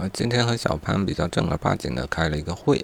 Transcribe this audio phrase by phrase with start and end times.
[0.00, 2.78] 啊，今天和小潘比较正儿八经的开了一个会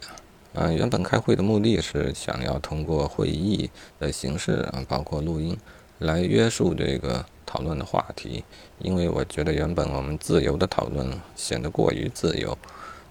[0.52, 5.56] 啊，嗯，原本开会的目的是想要通过会议的形式啊，包括录音，
[6.00, 8.44] 来约束这个讨论的话题，
[8.80, 12.58] 因为我觉得原本我们自由的讨论显得过于自由，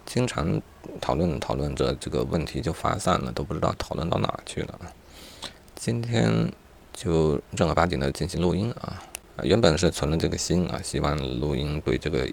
[0.06, 0.62] 经常
[1.02, 4.80] 讨论讨论着这个问题就发散了，都不知道讨论到哪去了。
[5.74, 6.54] 今天
[6.94, 9.02] 就正儿八经的进行录音啊，
[9.42, 12.30] 原本是存了这个心啊，希望录音对这个。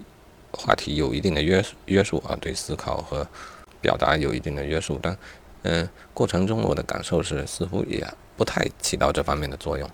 [0.53, 3.27] 话题有一定的约束约束啊，对思考和
[3.81, 5.17] 表达有一定的约束，但
[5.63, 8.05] 嗯，过程中我的感受是似乎也
[8.37, 9.89] 不太起到这方面的作用。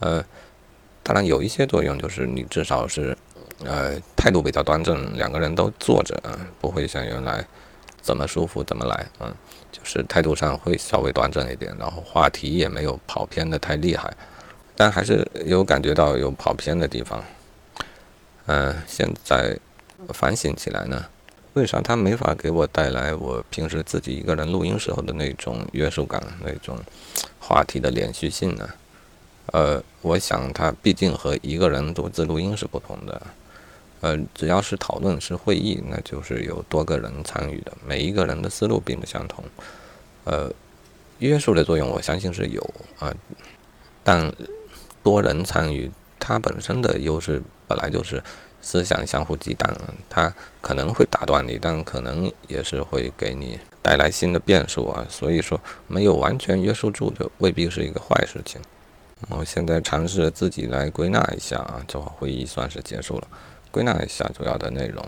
[0.00, 0.24] 呃，
[1.02, 3.16] 当然有一些作用，就是你至少是
[3.64, 6.20] 呃态度比较端正，两个人都坐着，
[6.60, 7.44] 不会像原来
[8.02, 9.34] 怎么舒服怎么来，嗯，
[9.72, 14.12] 就是态度上会稍微端正一点，然后话题也没有跑偏的太厉害，
[14.76, 17.24] 但还是有感觉到有跑偏的地方。
[18.46, 19.58] 嗯，现在。
[20.08, 21.06] 反省起来呢，
[21.54, 26.78] 为啥他没法给我带来我平时自己一个人录音时候的那种约束感、那种
[27.38, 28.68] 话题的连续性呢？
[29.52, 33.22] 呃，我想他毕竟和一个人独自录音是不同的。
[34.00, 39.44] 呃，只要是讨论是会议，那就是有多个人参与的，每一个人的思路并不相同。
[40.24, 40.50] 呃，
[41.20, 43.14] 约束的作用我相信是有啊，
[44.02, 44.30] 但
[45.02, 48.22] 多人参与，它本身的优势本来就是。
[48.64, 49.70] 思想相互激荡，
[50.08, 55.06] 它可能会打断你，但可能也是会给你带来新的变数啊。
[55.10, 58.58] 所以说，没有完全约束住就未必是一个坏事情。
[59.28, 63.28] 我现在尝试自己来归纳一下啊，这会会议算是结束了。
[63.70, 65.04] 归纳一下主要的内容，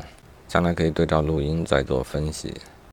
[0.47, 2.55] 将来可以对照录音再做分析。